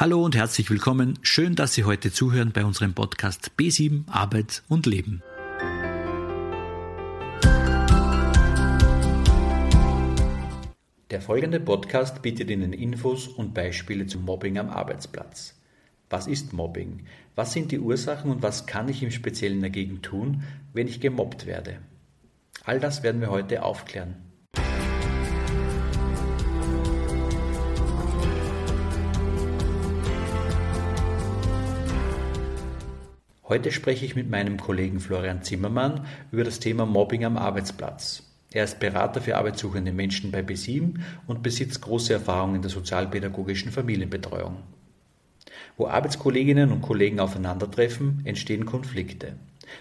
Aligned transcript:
Hallo 0.00 0.24
und 0.24 0.34
herzlich 0.34 0.70
willkommen. 0.70 1.18
Schön, 1.20 1.56
dass 1.56 1.74
Sie 1.74 1.84
heute 1.84 2.10
zuhören 2.10 2.52
bei 2.52 2.64
unserem 2.64 2.94
Podcast 2.94 3.50
B7 3.58 4.08
Arbeit 4.08 4.62
und 4.66 4.86
Leben. 4.86 5.22
Der 11.10 11.20
folgende 11.20 11.60
Podcast 11.60 12.22
bietet 12.22 12.48
Ihnen 12.48 12.72
Infos 12.72 13.28
und 13.28 13.52
Beispiele 13.52 14.06
zum 14.06 14.24
Mobbing 14.24 14.56
am 14.56 14.70
Arbeitsplatz. 14.70 15.60
Was 16.08 16.26
ist 16.26 16.54
Mobbing? 16.54 17.04
Was 17.34 17.52
sind 17.52 17.70
die 17.70 17.78
Ursachen 17.78 18.30
und 18.30 18.42
was 18.42 18.64
kann 18.64 18.88
ich 18.88 19.02
im 19.02 19.10
Speziellen 19.10 19.60
dagegen 19.60 20.00
tun, 20.00 20.44
wenn 20.72 20.88
ich 20.88 21.02
gemobbt 21.02 21.44
werde? 21.44 21.76
All 22.64 22.80
das 22.80 23.02
werden 23.02 23.20
wir 23.20 23.28
heute 23.28 23.62
aufklären. 23.62 24.29
Heute 33.50 33.72
spreche 33.72 34.04
ich 34.04 34.14
mit 34.14 34.30
meinem 34.30 34.58
Kollegen 34.58 35.00
Florian 35.00 35.42
Zimmermann 35.42 36.06
über 36.30 36.44
das 36.44 36.60
Thema 36.60 36.86
Mobbing 36.86 37.24
am 37.24 37.36
Arbeitsplatz. 37.36 38.22
Er 38.52 38.62
ist 38.62 38.78
Berater 38.78 39.20
für 39.20 39.36
arbeitssuchende 39.36 39.90
Menschen 39.90 40.30
bei 40.30 40.38
B7 40.38 41.00
und 41.26 41.42
besitzt 41.42 41.80
große 41.80 42.12
Erfahrung 42.12 42.54
in 42.54 42.62
der 42.62 42.70
sozialpädagogischen 42.70 43.72
Familienbetreuung. 43.72 44.58
Wo 45.76 45.88
Arbeitskolleginnen 45.88 46.70
und 46.70 46.80
Kollegen 46.80 47.18
aufeinandertreffen, 47.18 48.22
entstehen 48.24 48.66
Konflikte. 48.66 49.34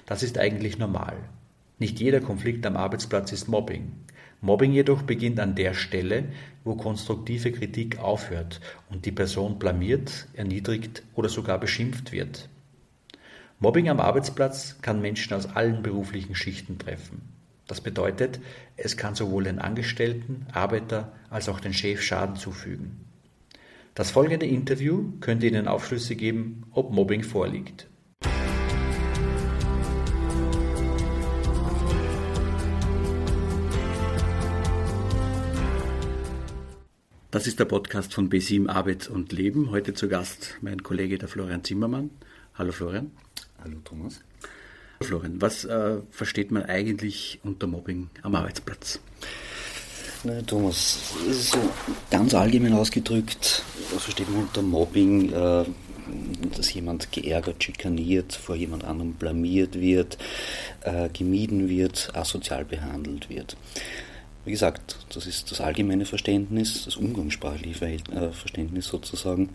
Das 0.07 0.23
ist 0.23 0.39
eigentlich 0.39 0.79
normal. 0.79 1.17
Nicht 1.77 1.99
jeder 1.99 2.21
Konflikt 2.21 2.65
am 2.65 2.75
Arbeitsplatz 2.75 3.31
ist 3.31 3.49
Mobbing. 3.49 3.91
Mobbing 4.41 4.71
jedoch 4.71 5.03
beginnt 5.03 5.39
an 5.39 5.53
der 5.53 5.75
Stelle, 5.75 6.23
wo 6.63 6.73
konstruktive 6.73 7.51
Kritik 7.51 7.99
aufhört 7.99 8.61
und 8.89 9.05
die 9.05 9.11
Person 9.11 9.59
blamiert, 9.59 10.27
erniedrigt 10.33 11.03
oder 11.13 11.29
sogar 11.29 11.59
beschimpft 11.59 12.11
wird. 12.11 12.49
Mobbing 13.61 13.89
am 13.89 13.99
Arbeitsplatz 13.99 14.77
kann 14.81 15.01
Menschen 15.01 15.33
aus 15.33 15.45
allen 15.45 15.83
beruflichen 15.83 16.33
Schichten 16.33 16.77
treffen. 16.77 17.23
Das 17.67 17.81
bedeutet, 17.81 18.39
es 18.77 18.95
kann 18.95 19.15
sowohl 19.15 19.43
den 19.43 19.59
Angestellten, 19.59 20.47
Arbeiter 20.53 21.11
als 21.29 21.49
auch 21.49 21.59
den 21.59 21.73
Chef 21.73 22.01
Schaden 22.01 22.37
zufügen. 22.37 23.05
Das 23.95 24.11
folgende 24.11 24.45
Interview 24.45 25.11
könnte 25.19 25.45
Ihnen 25.45 25.67
Aufschlüsse 25.67 26.15
geben, 26.15 26.67
ob 26.71 26.93
Mobbing 26.93 27.21
vorliegt. 27.21 27.87
Das 37.29 37.45
ist 37.45 37.59
der 37.59 37.65
Podcast 37.65 38.13
von 38.13 38.29
B7 38.29 38.69
Arbeit 38.69 39.09
und 39.09 39.33
Leben. 39.33 39.69
Heute 39.69 39.93
zu 39.93 40.07
Gast 40.07 40.57
mein 40.61 40.81
Kollege 40.81 41.17
der 41.17 41.27
Florian 41.27 41.65
Zimmermann. 41.65 42.09
Hallo 42.55 42.71
Florian. 42.71 43.11
Hallo 43.63 43.77
Thomas. 43.83 44.21
Florian, 45.01 45.41
was 45.41 45.65
äh, 45.65 45.97
versteht 46.11 46.51
man 46.51 46.63
eigentlich 46.63 47.39
unter 47.43 47.67
Mobbing 47.67 48.09
am 48.21 48.35
Arbeitsplatz? 48.35 48.99
Na, 50.23 50.41
Thomas, 50.41 51.13
so 51.29 51.57
ganz 52.09 52.33
allgemein 52.33 52.73
ausgedrückt, 52.73 53.63
was 53.93 54.03
versteht 54.03 54.29
man 54.29 54.43
unter 54.43 54.61
Mobbing? 54.61 55.33
Äh, 55.33 55.65
dass 56.55 56.73
jemand 56.73 57.11
geärgert, 57.11 57.63
schikaniert, 57.63 58.33
vor 58.33 58.55
jemand 58.55 58.83
anderem 58.83 59.13
blamiert 59.13 59.79
wird, 59.79 60.17
äh, 60.81 61.09
gemieden 61.09 61.69
wird, 61.69 62.11
asozial 62.15 62.65
behandelt 62.65 63.29
wird. 63.29 63.55
Wie 64.45 64.51
gesagt, 64.51 64.97
das 65.13 65.27
ist 65.27 65.51
das 65.51 65.61
allgemeine 65.61 66.05
Verständnis, 66.05 66.85
das 66.85 66.95
umgangssprachliche 66.95 67.85
äh, 67.85 68.31
Verständnis 68.31 68.87
sozusagen. 68.87 69.49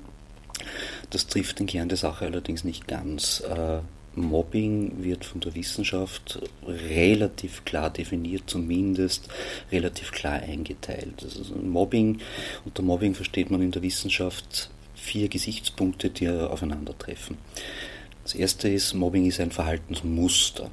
Das 1.10 1.26
trifft 1.26 1.58
den 1.58 1.66
Kern 1.66 1.88
der 1.88 1.98
Sache 1.98 2.24
allerdings 2.24 2.64
nicht 2.64 2.88
ganz. 2.88 3.40
Äh, 3.40 3.80
Mobbing 4.16 5.02
wird 5.02 5.24
von 5.24 5.40
der 5.40 5.54
Wissenschaft 5.54 6.40
relativ 6.66 7.64
klar 7.64 7.90
definiert, 7.90 8.44
zumindest 8.46 9.28
relativ 9.72 10.12
klar 10.12 10.34
eingeteilt. 10.34 11.22
Also 11.22 11.54
Mobbing, 11.56 12.20
unter 12.64 12.82
Mobbing 12.82 13.14
versteht 13.14 13.50
man 13.50 13.62
in 13.62 13.72
der 13.72 13.82
Wissenschaft 13.82 14.70
vier 14.94 15.28
Gesichtspunkte, 15.28 16.10
die 16.10 16.28
aufeinandertreffen. 16.28 17.36
Das 18.22 18.34
erste 18.34 18.68
ist, 18.68 18.94
Mobbing 18.94 19.26
ist 19.26 19.40
ein 19.40 19.50
Verhaltensmuster. 19.50 20.70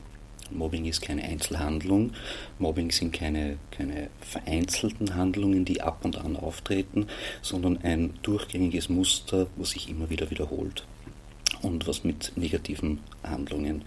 Mobbing 0.52 0.86
ist 0.86 1.02
keine 1.02 1.24
Einzelhandlung. 1.24 2.14
Mobbing 2.60 2.92
sind 2.92 3.14
keine, 3.14 3.58
keine 3.72 4.10
vereinzelten 4.22 5.16
Handlungen, 5.16 5.66
die 5.66 5.82
ab 5.82 6.04
und 6.04 6.18
an 6.18 6.36
auftreten, 6.36 7.08
sondern 7.42 7.80
ein 7.84 8.14
durchgängiges 8.22 8.90
Muster, 8.90 9.48
was 9.56 9.72
sich 9.72 9.90
immer 9.90 10.10
wieder 10.10 10.30
wiederholt 10.30 10.86
und 11.62 11.88
was 11.88 12.04
mit 12.04 12.34
negativen 12.36 13.00
Handlungen 13.24 13.84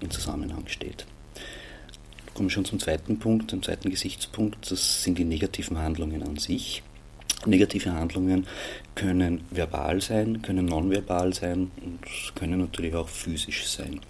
in 0.00 0.10
Zusammenhang 0.10 0.66
steht. 0.66 1.06
Kommen 2.34 2.48
wir 2.48 2.54
schon 2.54 2.64
zum 2.64 2.78
zweiten 2.78 3.18
Punkt, 3.18 3.52
dem 3.52 3.62
zweiten 3.62 3.90
Gesichtspunkt, 3.90 4.70
das 4.70 5.02
sind 5.02 5.18
die 5.18 5.24
negativen 5.24 5.78
Handlungen 5.78 6.22
an 6.22 6.36
sich. 6.36 6.82
Negative 7.46 7.92
Handlungen 7.92 8.46
können 8.94 9.44
verbal 9.50 10.00
sein, 10.00 10.42
können 10.42 10.66
nonverbal 10.66 11.32
sein 11.32 11.70
und 11.84 12.00
können 12.34 12.60
natürlich 12.60 12.94
auch 12.94 13.08
physisch 13.08 13.66
sein. 13.66 14.00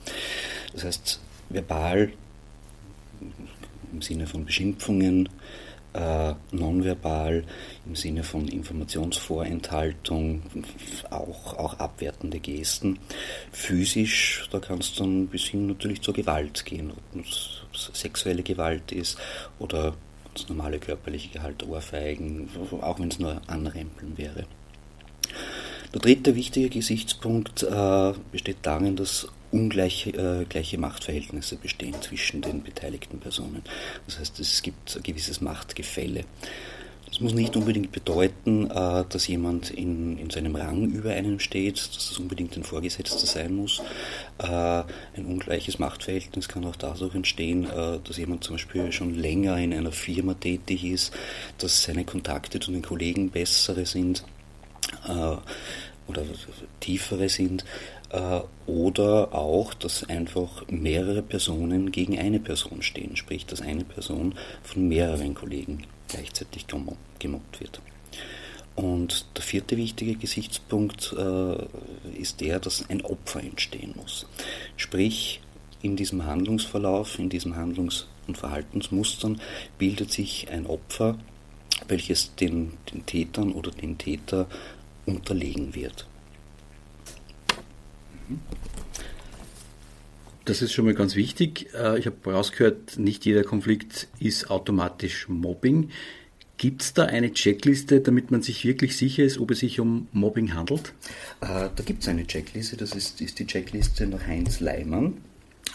Das 0.73 0.85
heißt, 0.85 1.21
verbal 1.49 2.13
im 3.93 4.03
Sinne 4.03 4.27
von 4.27 4.45
Beschimpfungen, 4.45 5.29
äh, 5.95 6.35
nonverbal 6.53 7.45
im 7.87 7.97
Sinne 7.97 8.23
von 8.23 8.47
Informationsvorenthaltung, 8.47 10.43
auch, 11.11 11.55
auch 11.55 11.79
abwertende 11.79 12.39
Gesten. 12.39 12.99
Physisch, 13.51 14.49
da 14.53 14.59
kann 14.59 14.79
es 14.79 14.95
dann 14.95 15.29
bis 15.29 15.45
hin 15.45 15.67
natürlich 15.67 16.03
zur 16.03 16.15
Gewalt 16.15 16.65
gehen, 16.65 16.93
ob 16.93 17.25
es 17.25 17.91
sexuelle 17.95 18.43
Gewalt 18.43 18.93
ist 18.93 19.19
oder 19.59 19.95
das 20.35 20.49
normale 20.49 20.79
körperliche 20.79 21.31
Gehalt, 21.31 21.67
Ohrfeigen, 21.67 22.49
auch 22.81 23.01
wenn 23.01 23.09
es 23.09 23.19
nur 23.19 23.41
Anrempeln 23.47 24.17
wäre. 24.17 24.45
Der 25.93 26.01
dritte 26.01 26.35
wichtige 26.37 26.69
Gesichtspunkt 26.69 27.63
äh, 27.63 28.13
besteht 28.31 28.59
darin, 28.63 28.95
dass 28.95 29.27
ungleiche 29.51 30.11
äh, 30.11 30.45
gleiche 30.45 30.79
Machtverhältnisse 30.79 31.57
bestehen 31.57 31.95
zwischen 32.01 32.43
den 32.43 32.63
beteiligten 32.63 33.19
Personen. 33.19 33.63
Das 34.07 34.19
heißt, 34.19 34.39
es 34.41 34.63
gibt 34.63 34.97
ein 34.97 35.03
gewisses 35.03 35.41
Machtgefälle. 35.41 36.25
Das 37.09 37.21
muss 37.21 37.33
nicht 37.33 37.57
unbedingt 37.57 37.91
bedeuten, 37.91 38.71
äh, 38.71 39.05
dass 39.09 39.27
jemand 39.29 39.71
in, 39.71 40.19
in 40.19 40.29
seinem 40.29 40.55
Rang 40.57 40.91
über 40.91 41.11
einem 41.13 41.41
steht, 41.41 41.79
dass 41.79 42.09
das 42.09 42.19
unbedingt 42.19 42.55
ein 42.57 42.65
Vorgesetzter 42.65 43.27
sein 43.27 43.55
muss. 43.55 43.81
Äh, 44.39 44.47
ein 44.47 45.25
ungleiches 45.25 45.79
Machtverhältnis 45.79 46.49
kann 46.49 46.67
auch 46.67 46.77
dadurch 46.77 47.15
entstehen, 47.15 47.65
äh, 47.65 47.99
dass 48.05 48.19
jemand 48.19 48.45
zum 48.45 48.57
Beispiel 48.57 48.93
schon 48.93 49.15
länger 49.15 49.57
in 49.57 49.73
einer 49.73 49.93
Firma 49.93 50.35
tätig 50.35 50.85
ist, 50.85 51.15
dass 51.57 51.83
seine 51.83 52.05
Kontakte 52.05 52.61
zu 52.61 52.73
den 52.73 52.83
Kollegen 52.83 53.31
bessere 53.31 53.87
sind 53.87 54.25
oder 56.09 56.23
tiefere 56.81 57.29
sind 57.29 57.65
äh, 58.11 58.41
oder 58.67 59.35
auch, 59.35 59.75
dass 59.75 60.09
einfach 60.09 60.65
mehrere 60.69 61.23
Personen 61.23 61.93
gegen 61.93 62.19
eine 62.19 62.41
Person 62.41 62.83
stehen, 62.83 63.17
sprich, 63.17 63.47
dass 63.47 63.61
eine 63.61 63.85
Person 63.85 64.35
von 64.63 64.89
mehreren 64.89 65.35
Kollegen 65.35 65.85
gleichzeitig 66.09 66.67
gemobbt 66.67 67.61
wird. 67.61 67.81
Und 68.75 69.27
der 69.37 69.43
vierte 69.43 69.77
wichtige 69.77 70.15
Gesichtspunkt 70.15 71.13
äh, 71.19 71.67
ist 72.17 72.41
der, 72.41 72.61
dass 72.61 72.89
ein 72.89 73.05
Opfer 73.05 73.43
entstehen 73.43 73.93
muss. 73.97 74.27
Sprich, 74.77 75.41
in 75.83 75.97
diesem 75.97 76.25
Handlungsverlauf, 76.25 77.19
in 77.19 77.29
diesen 77.29 77.57
Handlungs- 77.57 78.07
und 78.29 78.39
Verhaltensmustern 78.39 79.41
bildet 79.79 80.13
sich 80.13 80.49
ein 80.51 80.67
Opfer, 80.67 81.19
welches 81.89 82.35
den, 82.37 82.75
den 82.93 83.05
Tätern 83.05 83.53
oder 83.53 83.71
den 83.71 83.99
Täter 83.99 84.47
unterlegen 85.09 85.75
wird. 85.75 86.07
Das 90.45 90.63
ist 90.63 90.73
schon 90.73 90.87
mal 90.87 90.95
ganz 90.95 91.15
wichtig. 91.15 91.69
Äh, 91.75 91.99
ich 91.99 92.07
habe 92.07 92.33
rausgehört, 92.33 92.99
nicht 92.99 93.27
jeder 93.27 93.45
Konflikt 93.45 94.09
ist 94.19 94.51
automatisch 94.51 95.29
Mobbing. 95.29 95.91
Gibt 96.57 96.83
es 96.83 96.93
da 96.93 97.05
eine 97.05 97.33
Checkliste, 97.33 98.01
damit 98.01 98.31
man 98.31 98.43
sich 98.43 98.65
wirklich 98.65 98.97
sicher 98.97 99.23
ist, 99.23 99.39
ob 99.39 99.53
es 99.53 99.61
sich 99.61 99.79
um 99.79 100.09
Mobbing 100.13 100.55
handelt? 100.55 100.93
Äh, 101.41 101.69
da 101.75 101.83
gibt 101.85 102.03
es 102.03 102.09
eine 102.09 102.27
Checkliste, 102.27 102.77
das 102.77 102.97
ist, 102.97 103.21
ist, 103.21 103.39
die 103.39 103.47
Checkliste 103.47 104.07
nach 104.07 104.27
Heinz 104.27 104.61
Leimann. 104.61 105.19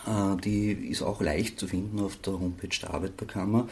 Äh, 0.06 0.42
die 0.42 0.72
ist 0.72 1.01
auch 1.01 1.22
leicht 1.22 1.60
zu 1.60 1.68
finden 1.68 2.00
auf 2.00 2.18
der 2.18 2.34
Homepage 2.34 2.78
der 2.81 2.94
Arbeiterkammer 2.94 3.68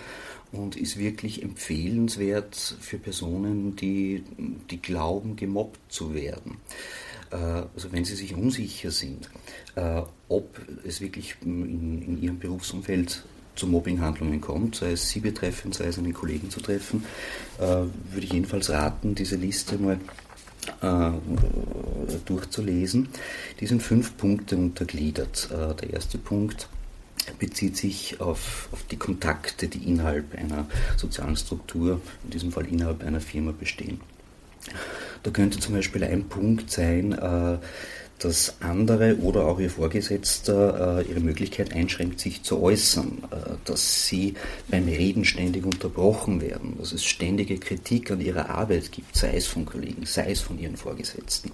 und 0.52 0.76
ist 0.76 0.98
wirklich 0.98 1.44
empfehlenswert 1.44 2.56
für 2.80 2.98
Personen, 2.98 3.76
die, 3.76 4.24
die 4.70 4.82
glauben, 4.82 5.36
gemobbt 5.36 5.80
zu 5.90 6.14
werden. 6.14 6.58
Äh, 7.32 7.36
also 7.36 7.92
wenn 7.92 8.06
Sie 8.06 8.16
sich 8.16 8.36
unsicher 8.36 8.92
sind, 8.92 9.30
äh, 9.76 10.02
ob 10.28 10.60
es 10.86 11.02
wirklich 11.02 11.36
in, 11.44 12.02
in 12.02 12.22
Ihrem 12.22 12.40
Berufsumfeld 12.40 13.24
zu 13.56 13.68
Mobbinghandlungen 13.68 14.40
kommt, 14.40 14.76
sei 14.76 14.94
es 14.94 15.10
Sie 15.10 15.20
betreffend, 15.20 15.76
sei 15.76 15.86
es 15.88 15.98
einen 15.98 16.14
Kollegen 16.14 16.50
zu 16.50 16.62
treffen, 16.62 17.04
würde 17.58 18.26
ich 18.26 18.32
jedenfalls 18.32 18.70
raten, 18.70 19.14
diese 19.14 19.36
Liste 19.36 19.78
mal 19.78 20.00
durchzulesen. 22.26 23.10
Die 23.60 23.68
sind 23.68 23.82
fünf 23.82 24.18
Punkte 24.18 24.58
untergliedert. 24.58 25.50
Äh, 25.52 25.76
der 25.76 25.94
erste 25.94 26.18
Punkt 26.18 26.68
bezieht 27.40 27.78
sich 27.78 28.20
auf, 28.20 28.70
auf, 28.72 28.84
die 28.90 28.98
Kontakte, 28.98 29.68
die 29.68 29.88
innerhalb 29.88 30.36
einer 30.36 30.68
sozialen 30.98 31.36
Struktur, 31.36 32.02
in 32.24 32.30
diesem 32.32 32.52
Fall 32.52 32.68
innerhalb 32.68 33.04
einer 33.04 33.22
Firma 33.22 33.52
bestehen. 33.52 34.02
Da 35.24 35.32
könnte 35.32 35.60
zum 35.60 35.76
Beispiel 35.76 36.04
ein 36.04 36.26
Punkt 36.26 36.72
sein, 36.72 37.14
äh, 37.14 37.58
dass 38.22 38.56
andere 38.60 39.18
oder 39.18 39.48
auch 39.48 39.60
ihr 39.60 39.72
Vorgesetzter 39.72 41.00
äh, 41.00 41.10
ihre 41.10 41.20
Möglichkeit 41.20 41.74
einschränkt, 41.74 42.20
sich 42.20 42.44
zu 42.44 42.62
äußern, 42.62 43.24
äh, 43.32 43.36
dass 43.66 44.06
sie 44.06 44.36
beim 44.70 44.88
Reden 44.88 45.26
ständig 45.26 45.66
unterbrochen 45.66 46.40
werden, 46.40 46.76
dass 46.78 46.94
es 46.94 47.04
ständige 47.04 47.58
Kritik 47.58 48.12
an 48.12 48.22
ihrer 48.22 48.50
Arbeit 48.50 48.92
gibt, 48.92 49.16
sei 49.16 49.36
es 49.36 49.48
von 49.48 49.66
Kollegen, 49.66 50.06
sei 50.06 50.32
es 50.32 50.40
von 50.40 50.60
ihren 50.60 50.78
Vorgesetzten, 50.78 51.50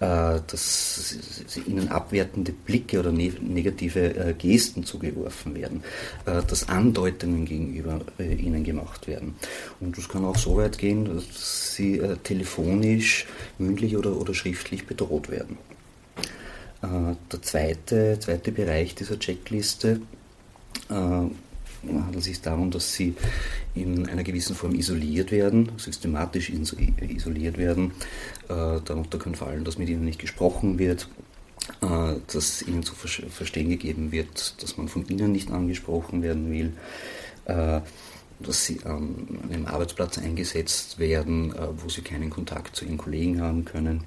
äh, 0.00 0.40
dass 0.46 1.58
ihnen 1.66 1.88
abwertende 1.88 2.52
Blicke 2.52 3.00
oder 3.00 3.10
ne 3.10 3.32
negative 3.40 4.34
Gesten 4.38 4.84
zugeworfen 4.84 5.54
werden, 5.54 5.82
dass 6.24 6.68
Andeutungen 6.68 7.46
gegenüber 7.46 8.00
ihnen 8.18 8.62
gemacht 8.62 9.06
werden. 9.06 9.34
Und 9.80 9.96
das 9.96 10.08
kann 10.08 10.24
auch 10.24 10.36
so 10.36 10.56
weit 10.56 10.78
gehen, 10.78 11.04
dass 11.06 11.74
sie 11.74 12.00
telefonisch, 12.22 13.26
mündlich 13.58 13.96
oder, 13.96 14.16
oder 14.16 14.34
schriftlich 14.34 14.86
bedroht 14.86 15.30
werden. 15.30 15.58
Äh, 16.82 17.14
der 17.32 17.42
zweite, 17.42 18.18
zweite 18.20 18.52
Bereich 18.52 18.94
dieser 18.94 19.18
Checkliste 19.18 20.00
äh, 20.88 20.92
handelt 20.94 22.22
sich 22.22 22.40
darum, 22.40 22.70
dass 22.70 22.92
sie 22.94 23.14
in 23.74 24.08
einer 24.08 24.24
gewissen 24.24 24.54
Form 24.54 24.74
isoliert 24.74 25.30
werden, 25.30 25.72
systematisch 25.76 26.50
isoliert 26.50 27.58
werden. 27.58 27.92
Äh, 28.48 28.80
darunter 28.84 29.18
kann 29.18 29.34
fallen, 29.34 29.64
dass 29.64 29.78
mit 29.78 29.88
ihnen 29.88 30.04
nicht 30.04 30.20
gesprochen 30.20 30.78
wird, 30.78 31.08
dass 31.80 32.62
ihnen 32.62 32.82
zu 32.82 32.94
verstehen 32.94 33.68
gegeben 33.68 34.10
wird, 34.10 34.62
dass 34.62 34.78
man 34.78 34.88
von 34.88 35.06
ihnen 35.06 35.32
nicht 35.32 35.50
angesprochen 35.50 36.22
werden 36.22 36.50
will, 36.50 36.72
dass 37.44 38.64
sie 38.64 38.80
an 38.84 39.26
einem 39.52 39.66
Arbeitsplatz 39.66 40.16
eingesetzt 40.16 40.98
werden, 40.98 41.52
wo 41.76 41.90
sie 41.90 42.00
keinen 42.00 42.30
Kontakt 42.30 42.74
zu 42.74 42.86
ihren 42.86 42.96
Kollegen 42.96 43.42
haben 43.42 43.66
können 43.66 44.04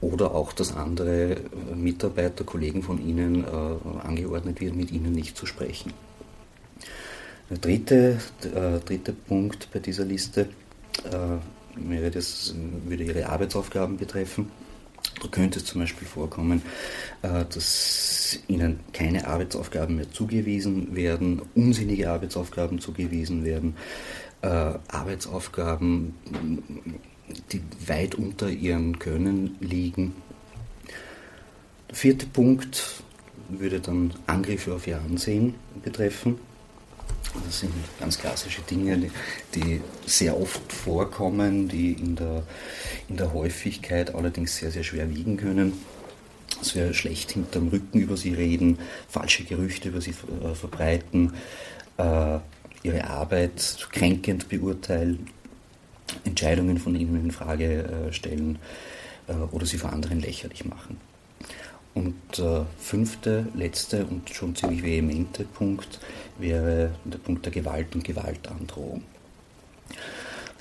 oder 0.00 0.34
auch, 0.34 0.52
dass 0.52 0.74
andere 0.74 1.36
äh, 1.36 1.74
Mitarbeiter, 1.74 2.44
Kollegen 2.44 2.82
von 2.82 3.04
Ihnen 3.06 3.44
äh, 3.44 4.06
angeordnet 4.06 4.60
wird, 4.60 4.74
mit 4.74 4.90
Ihnen 4.90 5.12
nicht 5.12 5.36
zu 5.36 5.46
sprechen. 5.46 5.92
Der 7.50 7.58
dritte, 7.58 8.18
äh, 8.42 8.78
dritte 8.84 9.12
Punkt 9.12 9.68
bei 9.72 9.78
dieser 9.78 10.04
Liste 10.04 10.48
äh, 11.04 12.10
das, 12.10 12.54
würde 12.86 13.04
Ihre 13.04 13.28
Arbeitsaufgaben 13.28 13.96
betreffen. 13.96 14.50
Da 15.20 15.28
könnte 15.28 15.58
es 15.58 15.64
zum 15.66 15.80
Beispiel 15.80 16.06
vorkommen, 16.06 16.62
äh, 17.22 17.44
dass 17.44 18.38
Ihnen 18.48 18.80
keine 18.92 19.26
Arbeitsaufgaben 19.26 19.96
mehr 19.96 20.10
zugewiesen 20.10 20.94
werden, 20.94 21.42
unsinnige 21.54 22.10
Arbeitsaufgaben 22.10 22.80
zugewiesen 22.80 23.44
werden, 23.44 23.76
äh, 24.42 24.46
Arbeitsaufgaben 24.88 26.14
die 27.52 27.62
weit 27.86 28.14
unter 28.14 28.48
ihren 28.48 28.98
Können 28.98 29.56
liegen. 29.60 30.14
Der 31.88 31.96
vierte 31.96 32.26
Punkt 32.26 33.02
würde 33.48 33.80
dann 33.80 34.14
Angriffe 34.26 34.74
auf 34.74 34.86
ihr 34.86 34.98
Ansehen 35.00 35.54
betreffen. 35.82 36.38
Das 37.44 37.60
sind 37.60 37.72
ganz 37.98 38.18
klassische 38.18 38.62
Dinge, 38.62 39.10
die 39.54 39.80
sehr 40.06 40.38
oft 40.38 40.72
vorkommen, 40.72 41.68
die 41.68 41.92
in 41.92 42.16
der, 42.16 42.42
in 43.08 43.16
der 43.16 43.32
Häufigkeit 43.32 44.14
allerdings 44.14 44.56
sehr, 44.56 44.70
sehr 44.70 44.84
schwer 44.84 45.08
wiegen 45.14 45.36
können. 45.36 45.72
Dass 46.58 46.74
wir 46.74 46.92
schlecht 46.94 47.32
hinterm 47.32 47.68
Rücken 47.68 48.00
über 48.00 48.16
sie 48.16 48.34
reden, 48.34 48.78
falsche 49.08 49.44
Gerüchte 49.44 49.88
über 49.88 50.00
sie 50.00 50.10
äh, 50.10 50.54
verbreiten, 50.54 51.34
äh, 51.96 52.38
ihre 52.82 53.04
Arbeit 53.08 53.88
kränkend 53.90 54.48
beurteilen 54.48 55.28
Entscheidungen 56.24 56.78
von 56.78 56.94
ihnen 56.94 57.24
in 57.24 57.30
Frage 57.30 58.08
äh, 58.08 58.12
stellen 58.12 58.58
äh, 59.28 59.34
oder 59.52 59.66
sie 59.66 59.78
vor 59.78 59.92
anderen 59.92 60.20
lächerlich 60.20 60.64
machen. 60.64 61.00
Und 61.94 62.16
der 62.38 62.60
äh, 62.60 62.82
fünfte, 62.82 63.46
letzte 63.54 64.06
und 64.06 64.30
schon 64.30 64.56
ziemlich 64.56 64.82
vehemente 64.82 65.44
Punkt 65.44 66.00
wäre 66.38 66.92
der 67.04 67.18
Punkt 67.18 67.44
der 67.44 67.52
Gewalt 67.52 67.94
und 67.94 68.04
Gewaltandrohung. 68.04 69.02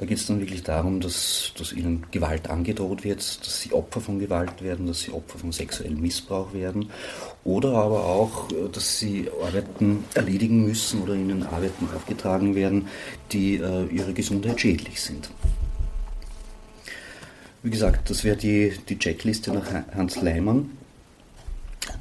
Da 0.01 0.07
geht 0.07 0.17
es 0.17 0.25
dann 0.25 0.39
wirklich 0.39 0.63
darum, 0.63 0.99
dass, 0.99 1.53
dass 1.55 1.73
ihnen 1.73 2.07
Gewalt 2.09 2.49
angedroht 2.49 3.03
wird, 3.03 3.19
dass 3.19 3.61
sie 3.61 3.71
Opfer 3.71 4.01
von 4.01 4.17
Gewalt 4.17 4.63
werden, 4.63 4.87
dass 4.87 5.01
sie 5.01 5.11
Opfer 5.11 5.37
von 5.37 5.51
sexuellem 5.51 6.01
Missbrauch 6.01 6.55
werden 6.55 6.89
oder 7.43 7.73
aber 7.73 8.03
auch, 8.03 8.47
dass 8.71 8.97
sie 8.97 9.29
Arbeiten 9.45 10.03
erledigen 10.15 10.65
müssen 10.65 11.03
oder 11.03 11.13
ihnen 11.13 11.43
Arbeiten 11.43 11.87
aufgetragen 11.95 12.55
werden, 12.55 12.87
die 13.31 13.57
äh, 13.57 13.85
ihre 13.91 14.13
Gesundheit 14.13 14.59
schädlich 14.59 14.99
sind. 14.99 15.29
Wie 17.61 17.69
gesagt, 17.69 18.09
das 18.09 18.23
wäre 18.23 18.37
die, 18.37 18.73
die 18.89 18.97
Checkliste 18.97 19.53
nach 19.53 19.71
Hans 19.93 20.19
Leimann. 20.19 20.71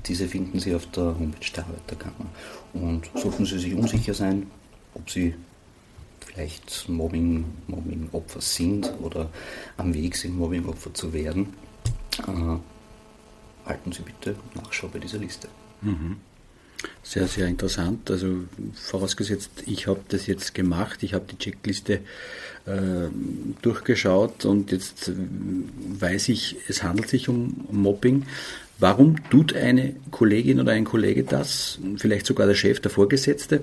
Diese 0.06 0.26
finden 0.26 0.58
Sie 0.58 0.74
auf 0.74 0.86
der 0.86 1.04
Homepage 1.04 1.52
der 1.54 1.66
Arbeiterkammer. 1.66 2.30
Und 2.72 3.10
sollten 3.14 3.44
Sie 3.44 3.58
sich 3.58 3.74
unsicher 3.74 4.14
sein, 4.14 4.46
ob 4.94 5.10
Sie 5.10 5.34
vielleicht 6.32 6.88
Mobbing, 6.88 7.44
Mobbing-Opfer 7.66 8.40
sind 8.40 8.92
oder 9.02 9.30
am 9.76 9.94
Weg 9.94 10.16
sind, 10.16 10.36
Mobbing-Opfer 10.36 10.94
zu 10.94 11.12
werden, 11.12 11.54
äh, 12.26 13.68
halten 13.68 13.92
Sie 13.92 14.02
bitte 14.02 14.36
Nachschau 14.54 14.88
bei 14.88 14.98
dieser 14.98 15.18
Liste. 15.18 15.48
Mhm. 15.82 16.16
Sehr, 17.02 17.26
sehr 17.26 17.46
interessant. 17.46 18.10
Also 18.10 18.44
vorausgesetzt, 18.74 19.50
ich 19.66 19.86
habe 19.86 20.00
das 20.08 20.26
jetzt 20.26 20.54
gemacht, 20.54 21.02
ich 21.02 21.12
habe 21.12 21.26
die 21.30 21.36
Checkliste 21.36 22.00
äh, 22.64 23.08
durchgeschaut 23.60 24.46
und 24.46 24.72
jetzt 24.72 25.12
weiß 25.14 26.30
ich, 26.30 26.56
es 26.68 26.82
handelt 26.82 27.08
sich 27.08 27.28
um 27.28 27.66
Mobbing. 27.70 28.24
Warum 28.78 29.16
tut 29.28 29.54
eine 29.54 29.94
Kollegin 30.10 30.58
oder 30.58 30.72
ein 30.72 30.86
Kollege 30.86 31.22
das, 31.22 31.78
vielleicht 31.96 32.24
sogar 32.24 32.46
der 32.46 32.54
Chef, 32.54 32.80
der 32.80 32.90
Vorgesetzte? 32.90 33.62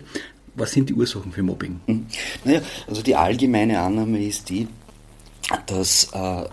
Was 0.58 0.72
sind 0.72 0.90
die 0.90 0.94
Ursachen 0.94 1.32
für 1.32 1.44
Mobbing? 1.44 1.80
Hm. 1.86 2.08
Naja, 2.44 2.62
also 2.88 3.02
die 3.04 3.16
allgemeine 3.16 3.80
Annahme 3.80 4.24
ist 4.24 4.50
die, 4.50 4.68
dass 5.68 6.10
äh, 6.14 6.46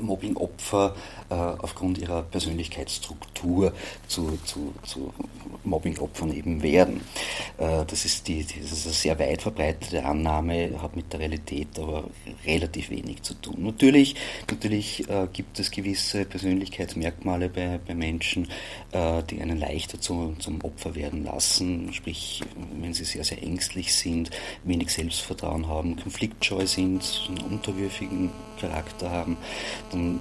Mobbing-Opfer 0.00 0.94
äh, 1.30 1.34
aufgrund 1.34 1.98
ihrer 1.98 2.22
Persönlichkeitsstruktur 2.22 3.74
zu, 4.06 4.38
zu, 4.46 4.72
zu 4.82 5.12
Mobbing-Opfern 5.62 6.32
eben 6.32 6.62
werden. 6.62 7.02
Äh, 7.58 7.84
das, 7.84 8.06
ist 8.06 8.28
die, 8.28 8.46
das 8.46 8.72
ist 8.72 8.86
eine 8.86 8.94
sehr 8.94 9.18
weit 9.18 9.42
verbreitete 9.42 10.06
Annahme, 10.06 10.80
hat 10.80 10.96
mit 10.96 11.12
der 11.12 11.20
Realität 11.20 11.78
aber 11.78 12.04
relativ 12.46 12.88
wenig 12.88 13.22
zu 13.24 13.34
tun. 13.34 13.56
Natürlich, 13.58 14.14
natürlich 14.50 15.06
äh, 15.10 15.28
gibt 15.30 15.60
es 15.60 15.70
gewisse 15.70 16.24
Persönlichkeitsmerkmale 16.24 17.50
bei, 17.50 17.78
bei 17.86 17.94
Menschen, 17.94 18.48
die 18.90 19.42
einen 19.42 19.58
leichter 19.58 20.00
zu, 20.00 20.34
zum 20.38 20.62
Opfer 20.62 20.94
werden 20.94 21.24
lassen, 21.24 21.92
sprich, 21.92 22.42
wenn 22.80 22.94
sie 22.94 23.04
sehr, 23.04 23.22
sehr 23.22 23.42
ängstlich 23.42 23.94
sind, 23.94 24.30
wenig 24.64 24.90
Selbstvertrauen 24.90 25.68
haben, 25.68 25.96
konfliktscheu 25.96 26.66
sind, 26.66 27.28
einen 27.28 27.38
unterwürfigen 27.38 28.30
Charakter 28.58 29.10
haben, 29.10 29.36
dann 29.92 30.20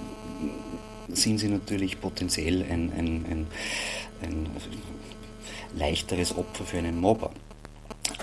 sind 1.10 1.38
sie 1.38 1.50
natürlich 1.50 2.00
potenziell 2.00 2.64
ein, 2.64 2.92
ein, 2.92 3.26
ein, 3.30 3.48
ein 4.22 4.48
leichteres 5.76 6.38
Opfer 6.38 6.66
für 6.66 6.78
einen 6.78 7.00
Mobber. 7.00 7.32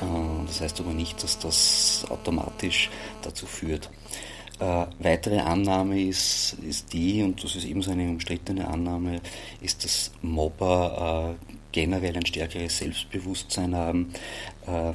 Äh, 0.00 0.46
das 0.46 0.60
heißt 0.60 0.80
aber 0.80 0.92
nicht, 0.92 1.22
dass 1.22 1.38
das 1.38 2.06
automatisch 2.08 2.90
dazu 3.22 3.46
führt. 3.46 3.90
Äh, 4.60 4.86
weitere 5.00 5.40
Annahme 5.40 6.00
ist, 6.00 6.56
ist 6.66 6.92
die, 6.92 7.22
und 7.22 7.42
das 7.42 7.56
ist 7.56 7.64
ebenso 7.64 7.90
eine 7.90 8.08
umstrittene 8.08 8.68
Annahme, 8.68 9.20
ist, 9.60 9.84
dass 9.84 10.12
Mobber 10.22 11.36
äh, 11.40 11.54
generell 11.72 12.16
ein 12.16 12.26
stärkeres 12.26 12.78
Selbstbewusstsein 12.78 13.74
haben 13.74 14.12
äh, 14.66 14.92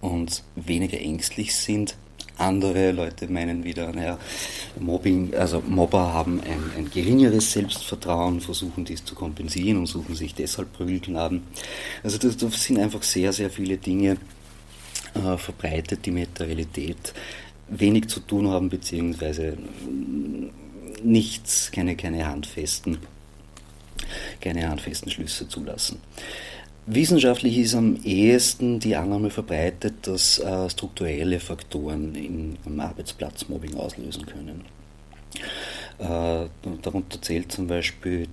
und 0.00 0.42
weniger 0.56 1.00
ängstlich 1.00 1.54
sind 1.54 1.96
andere 2.38 2.92
Leute 2.92 3.28
meinen 3.28 3.64
wieder, 3.64 3.92
naja, 3.92 4.18
Mobbing, 4.78 5.34
also 5.34 5.60
Mobber 5.60 6.12
haben 6.12 6.40
ein, 6.40 6.70
ein 6.76 6.90
geringeres 6.90 7.52
Selbstvertrauen, 7.52 8.40
versuchen 8.40 8.84
dies 8.84 9.04
zu 9.04 9.14
kompensieren 9.14 9.78
und 9.78 9.86
suchen 9.86 10.14
sich 10.14 10.34
deshalb 10.34 10.72
Prügelknaben. 10.72 11.42
Also 12.02 12.18
das, 12.18 12.36
das 12.36 12.64
sind 12.64 12.78
einfach 12.78 13.02
sehr, 13.02 13.32
sehr 13.32 13.50
viele 13.50 13.76
Dinge 13.76 14.16
äh, 15.14 15.36
verbreitet, 15.36 16.06
die 16.06 16.10
mit 16.10 16.38
der 16.38 16.48
Realität 16.48 17.12
wenig 17.68 18.08
zu 18.08 18.20
tun 18.20 18.48
haben, 18.48 18.68
beziehungsweise 18.68 19.58
nichts, 21.02 21.70
keine, 21.70 21.96
keine 21.96 22.26
handfesten, 22.26 22.98
keine 24.40 24.68
handfesten 24.68 25.10
Schlüsse 25.10 25.48
zulassen. 25.48 26.00
Wissenschaftlich 26.90 27.58
ist 27.58 27.74
am 27.74 27.96
ehesten 28.02 28.80
die 28.80 28.96
Annahme 28.96 29.28
verbreitet, 29.28 30.06
dass 30.06 30.38
äh, 30.38 30.70
strukturelle 30.70 31.38
Faktoren 31.38 32.14
in, 32.14 32.56
am 32.64 32.80
Arbeitsplatz 32.80 33.46
Mobbing 33.50 33.74
auslösen 33.74 34.24
können. 34.24 34.64
Äh, 35.98 36.46
darunter 36.80 37.20
zählt 37.20 37.50
zum 37.50 37.66
Beispiel 37.66 38.28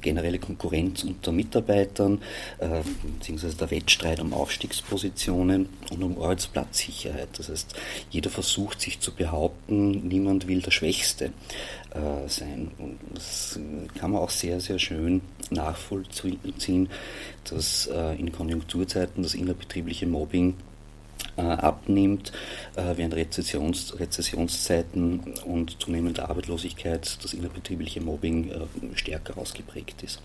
generelle 0.00 0.38
Konkurrenz 0.38 1.04
unter 1.04 1.32
Mitarbeitern, 1.32 2.22
äh, 2.58 2.80
beziehungsweise 3.18 3.56
der 3.56 3.70
Wettstreit 3.70 4.20
um 4.20 4.32
Aufstiegspositionen 4.32 5.68
und 5.90 6.02
um 6.02 6.22
Arbeitsplatzsicherheit. 6.22 7.28
Das 7.36 7.50
heißt, 7.50 7.74
jeder 8.10 8.30
versucht 8.30 8.80
sich 8.80 9.00
zu 9.00 9.12
behaupten, 9.12 10.08
niemand 10.08 10.48
will 10.48 10.62
der 10.62 10.70
Schwächste 10.70 11.26
äh, 11.90 12.26
sein. 12.26 12.70
Und 12.78 12.98
das 13.12 13.60
kann 13.98 14.12
man 14.12 14.22
auch 14.22 14.30
sehr, 14.30 14.60
sehr 14.60 14.78
schön 14.78 15.20
nachvollziehen, 15.50 16.88
dass 17.50 17.86
in 18.18 18.30
Konjunkturzeiten 18.32 19.22
das 19.22 19.34
innerbetriebliche 19.34 20.06
Mobbing 20.06 20.54
abnimmt, 21.40 22.32
äh, 22.76 22.96
während 22.96 23.14
Rezessions, 23.14 23.98
Rezessionszeiten 23.98 25.20
und 25.44 25.80
zunehmender 25.80 26.28
Arbeitslosigkeit 26.30 27.18
das 27.22 27.32
innerbetriebliche 27.32 28.00
Mobbing 28.00 28.50
äh, 28.50 28.96
stärker 28.96 29.38
ausgeprägt 29.38 30.02
ist. 30.02 30.20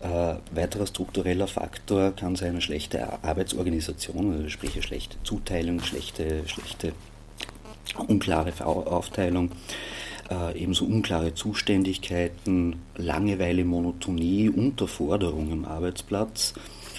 Äh, 0.00 0.34
weiterer 0.54 0.86
struktureller 0.86 1.46
Faktor 1.46 2.12
kann 2.12 2.36
sein 2.36 2.50
eine 2.50 2.60
schlechte 2.60 3.22
Arbeitsorganisation, 3.22 4.32
also 4.34 4.48
sprich 4.50 4.74
eine 4.74 4.82
schlechte 4.82 5.16
Zuteilung, 5.22 5.80
schlechte, 5.80 6.46
schlechte 6.46 6.92
unklare 8.06 8.52
Aufteilung, 8.66 9.50
äh, 10.30 10.60
ebenso 10.60 10.84
unklare 10.84 11.34
Zuständigkeiten, 11.34 12.76
Langeweile, 12.96 13.64
Monotonie, 13.64 14.48
Unterforderung 14.48 15.52
am 15.52 15.64
Arbeitsplatz, 15.64 16.54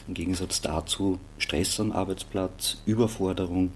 im 0.08 0.14
Gegensatz 0.14 0.62
dazu 0.62 1.20
Stress 1.38 1.80
am 1.80 1.92
Arbeitsplatz, 1.92 2.78
Überforderung. 2.86 3.72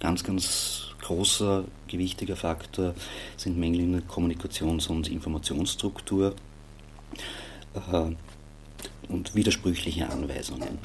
Ganz, 0.00 0.24
ganz 0.24 0.86
großer, 1.02 1.64
gewichtiger 1.88 2.36
Faktor 2.36 2.94
sind 3.36 3.58
Mängel 3.58 3.80
in 3.80 3.92
der 3.92 4.02
Kommunikations- 4.02 4.88
und 4.88 5.08
Informationsstruktur 5.08 6.34
äh, 7.74 8.10
und 9.08 9.34
widersprüchliche 9.34 10.08
Anweisungen. 10.08 10.78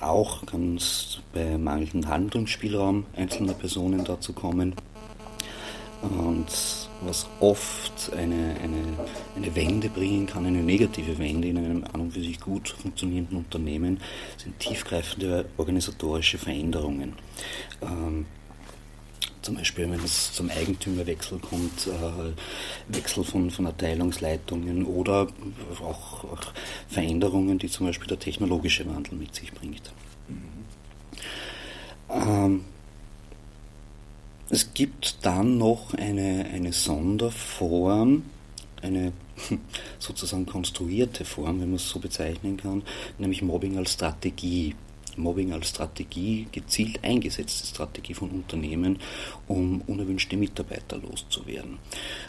Auch 0.00 0.46
kann 0.46 0.76
es 0.76 1.20
bei 1.34 1.58
mangelndem 1.58 2.08
Handlungsspielraum 2.08 3.04
einzelner 3.14 3.52
Personen 3.52 4.04
dazu 4.04 4.32
kommen. 4.32 4.74
Und 6.02 6.46
was 7.02 7.26
oft 7.40 8.12
eine, 8.12 8.56
eine, 8.62 8.82
eine 9.36 9.54
Wende 9.54 9.88
bringen 9.88 10.26
kann, 10.26 10.46
eine 10.46 10.62
negative 10.62 11.18
Wende 11.18 11.48
in 11.48 11.58
einem 11.58 11.84
an 11.92 12.00
und 12.00 12.12
für 12.12 12.20
sich 12.20 12.40
gut 12.40 12.70
funktionierenden 12.70 13.38
Unternehmen, 13.38 14.00
sind 14.36 14.58
tiefgreifende 14.58 15.46
organisatorische 15.58 16.38
Veränderungen. 16.38 17.14
Ähm, 17.82 18.26
zum 19.42 19.56
Beispiel, 19.56 19.90
wenn 19.90 20.00
es 20.00 20.32
zum 20.32 20.50
Eigentümerwechsel 20.50 21.38
kommt, 21.38 21.86
äh, 21.86 22.94
Wechsel 22.94 23.24
von, 23.24 23.50
von 23.50 23.66
Abteilungsleitungen 23.66 24.84
oder 24.84 25.28
auch, 25.82 26.24
auch, 26.24 26.52
Veränderungen, 26.88 27.58
die 27.58 27.68
zum 27.68 27.86
Beispiel 27.86 28.08
der 28.08 28.18
technologische 28.18 28.86
Wandel 28.86 29.14
mit 29.14 29.34
sich 29.34 29.52
bringt. 29.52 29.92
Mhm. 30.28 30.60
Ähm, 32.10 32.64
es 34.50 34.74
gibt 34.74 35.24
dann 35.24 35.58
noch 35.58 35.94
eine, 35.94 36.46
eine 36.52 36.72
Sonderform, 36.72 38.24
eine 38.82 39.12
sozusagen 39.98 40.44
konstruierte 40.44 41.24
Form, 41.24 41.60
wenn 41.60 41.68
man 41.68 41.76
es 41.76 41.88
so 41.88 42.00
bezeichnen 42.00 42.56
kann, 42.56 42.82
nämlich 43.18 43.42
Mobbing 43.42 43.78
als 43.78 43.92
Strategie. 43.92 44.74
Mobbing 45.16 45.52
als 45.52 45.70
Strategie, 45.70 46.46
gezielt 46.52 47.02
eingesetzte 47.02 47.66
Strategie 47.66 48.14
von 48.14 48.30
Unternehmen, 48.30 49.00
um 49.48 49.82
unerwünschte 49.82 50.36
Mitarbeiter 50.36 50.98
loszuwerden. 50.98 51.78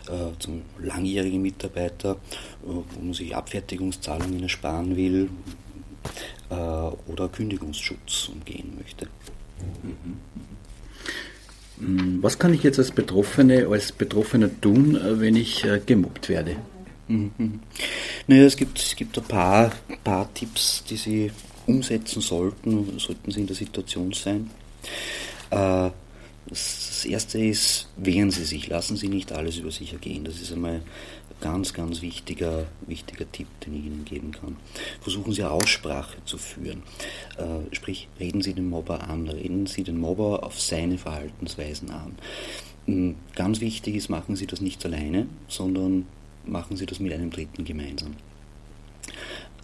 Äh, 0.08 0.38
zum 0.40 0.64
langjährigen 0.80 1.42
Mitarbeiter, 1.42 2.14
äh, 2.14 2.18
wo 2.66 3.02
man 3.02 3.14
sich 3.14 3.36
Abfertigungszahlungen 3.36 4.42
ersparen 4.42 4.96
will 4.98 5.30
äh, 6.50 6.56
oder 6.56 7.30
Kündigungsschutz 7.30 8.30
umgehen 8.30 8.74
möchte. 8.78 9.08
Mhm. 9.84 10.31
Hm, 11.82 12.20
was 12.22 12.38
kann 12.38 12.54
ich 12.54 12.64
jetzt 12.64 12.78
als 12.80 12.92
Betroffene, 12.92 13.68
als 13.68 13.92
Betroffener 13.92 14.50
tun, 14.62 14.96
äh, 14.96 15.20
wenn 15.20 15.36
ich 15.36 15.64
äh, 15.66 15.82
gemobbt 15.84 16.30
werde? 16.30 16.56
Mhm. 17.08 17.60
Naja, 18.28 18.44
es 18.44 18.56
gibt, 18.56 18.80
es 18.80 18.96
gibt 18.96 19.18
ein 19.18 19.24
paar, 19.24 19.72
paar 20.04 20.32
Tipps, 20.34 20.84
die 20.90 20.96
Sie 20.96 21.32
umsetzen 21.66 22.22
sollten, 22.22 23.00
sollten 23.00 23.32
Sie 23.32 23.42
in 23.42 23.48
der 23.48 23.56
Situation 23.56 24.14
sein. 24.14 24.50
Äh, 25.50 25.90
das 26.48 27.06
erste 27.06 27.40
ist, 27.40 27.88
wehren 27.98 28.32
Sie 28.32 28.44
sich, 28.44 28.68
lassen 28.68 28.98
Sie 28.98 29.08
nicht 29.08 29.32
alles 29.32 29.58
über 29.58 29.72
sich 29.72 29.94
ergehen. 29.94 30.26
Das 30.26 30.42
ist 30.42 30.52
einmal 30.52 30.82
ganz, 31.40 31.74
ganz 31.74 32.02
wichtiger, 32.02 32.68
wichtiger 32.88 33.30
Tipp, 33.32 33.48
den 33.66 33.74
ich 33.76 33.86
Ihnen 33.86 34.06
geben 34.06 34.32
kann. 34.32 34.56
Versuchen 35.02 35.34
Sie 35.34 35.44
Aussprache 35.44 36.18
zu 36.26 36.38
führen. 36.38 36.84
Äh, 37.38 37.76
sprich, 37.76 38.08
reden 38.20 38.42
Sie 38.42 38.54
den 38.54 38.70
Mobber 38.70 39.10
an, 39.10 39.28
reden 39.28 39.66
Sie 39.66 39.84
den 39.84 40.00
Mobber 40.00 40.44
auf 40.44 40.60
seine 40.62 40.98
Verhaltensweisen 40.98 41.90
an. 41.90 42.16
Ähm, 42.88 43.16
ganz 43.36 43.60
wichtig 43.60 43.96
ist, 43.96 44.10
machen 44.10 44.36
Sie 44.36 44.48
das 44.48 44.62
nicht 44.62 44.86
alleine, 44.86 45.28
sondern 45.48 46.06
machen 46.46 46.78
Sie 46.78 46.86
das 46.86 47.00
mit 47.00 47.12
einem 47.12 47.32
Dritten 47.32 47.66
gemeinsam. 47.66 48.16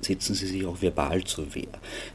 Setzen 0.01 0.35
Sie 0.35 0.45
sich 0.45 0.65
auch 0.65 0.81
verbal 0.81 1.23
zur 1.23 1.55
Wehr. 1.55 1.67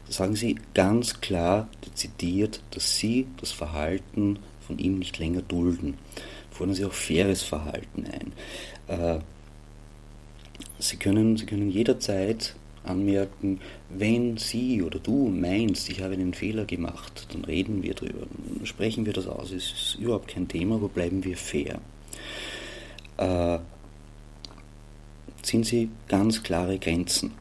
Sagen 0.07 0.35
Sie 0.35 0.55
ganz 0.73 1.19
klar, 1.19 1.67
dezidiert, 1.85 2.61
dass 2.71 2.97
Sie 2.97 3.27
das 3.39 3.51
Verhalten 3.51 4.39
von 4.65 4.79
ihm 4.79 4.99
nicht 4.99 5.19
länger 5.19 5.41
dulden. 5.41 5.95
Fordern 6.51 6.75
Sie 6.75 6.85
auch 6.85 6.93
faires 6.93 7.43
Verhalten 7.43 8.05
ein. 8.05 8.33
Äh, 8.87 9.19
Sie 10.79 10.97
können, 10.97 11.37
Sie 11.37 11.45
können 11.45 11.69
jederzeit 11.69 12.55
anmerken, 12.83 13.59
wenn 13.89 14.37
Sie 14.37 14.81
oder 14.81 14.99
du 14.99 15.29
meinst, 15.29 15.89
ich 15.89 16.01
habe 16.01 16.13
einen 16.13 16.33
Fehler 16.33 16.65
gemacht, 16.65 17.27
dann 17.31 17.45
reden 17.45 17.81
wir 17.83 17.93
darüber, 17.93 18.27
dann 18.57 18.65
sprechen 18.65 19.05
wir 19.05 19.13
das 19.13 19.27
aus. 19.27 19.51
Es 19.51 19.71
ist 19.71 19.97
überhaupt 19.99 20.27
kein 20.27 20.47
Thema, 20.47 20.75
aber 20.75 20.89
bleiben 20.89 21.23
wir 21.23 21.37
fair. 21.37 21.79
Äh, 23.17 23.59
ziehen 25.41 25.63
Sie 25.63 25.89
ganz 26.07 26.43
klare 26.43 26.77
Grenzen. 26.79 27.31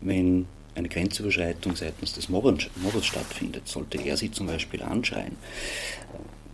Wenn 0.00 0.46
eine 0.74 0.88
Grenzüberschreitung 0.88 1.76
seitens 1.76 2.12
des 2.12 2.28
Mobbers 2.28 2.68
stattfindet, 3.02 3.68
sollte 3.68 3.98
er 3.98 4.16
Sie 4.16 4.30
zum 4.30 4.46
Beispiel 4.46 4.82
anschreien, 4.82 5.36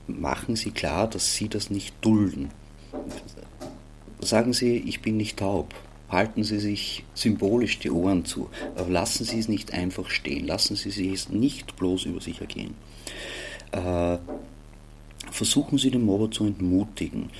machen 0.06 0.56
Sie 0.56 0.70
klar, 0.70 1.08
dass 1.08 1.34
Sie 1.34 1.48
das 1.48 1.70
nicht 1.70 1.94
dulden. 2.00 2.50
Sagen 4.20 4.52
Sie, 4.52 4.76
ich 4.76 5.02
bin 5.02 5.16
nicht 5.16 5.38
taub. 5.38 5.74
Halten 6.08 6.44
Sie 6.44 6.60
sich 6.60 7.04
symbolisch 7.14 7.80
die 7.80 7.90
Ohren 7.90 8.24
zu, 8.24 8.48
aber 8.76 8.88
lassen 8.90 9.24
Sie 9.24 9.38
es 9.38 9.48
nicht 9.48 9.72
einfach 9.72 10.08
stehen. 10.08 10.46
Lassen 10.46 10.76
Sie 10.76 11.12
es 11.12 11.28
nicht 11.28 11.76
bloß 11.76 12.04
über 12.04 12.20
sich 12.20 12.40
ergehen. 12.40 12.74
Äh, 13.72 14.18
versuchen 15.30 15.78
Sie 15.78 15.90
den 15.90 16.04
Mobber 16.04 16.30
zu 16.30 16.44
entmutigen. 16.44 17.30